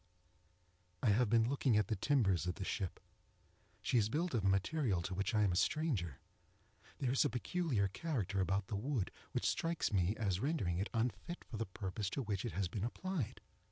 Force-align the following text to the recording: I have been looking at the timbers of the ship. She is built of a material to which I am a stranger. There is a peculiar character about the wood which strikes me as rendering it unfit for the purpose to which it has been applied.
I 1.03 1.09
have 1.09 1.29
been 1.29 1.47
looking 1.47 1.77
at 1.77 1.85
the 1.87 1.95
timbers 1.95 2.47
of 2.47 2.55
the 2.55 2.63
ship. 2.65 2.99
She 3.83 3.99
is 3.99 4.09
built 4.09 4.33
of 4.33 4.43
a 4.43 4.47
material 4.49 4.99
to 5.03 5.13
which 5.13 5.35
I 5.35 5.43
am 5.43 5.51
a 5.51 5.55
stranger. 5.55 6.21
There 6.97 7.11
is 7.11 7.23
a 7.23 7.29
peculiar 7.29 7.87
character 7.87 8.41
about 8.41 8.65
the 8.65 8.75
wood 8.75 9.11
which 9.31 9.45
strikes 9.45 9.93
me 9.93 10.15
as 10.17 10.39
rendering 10.39 10.79
it 10.79 10.89
unfit 10.91 11.43
for 11.45 11.57
the 11.57 11.67
purpose 11.67 12.09
to 12.17 12.23
which 12.23 12.45
it 12.45 12.53
has 12.53 12.67
been 12.67 12.83
applied. 12.83 13.41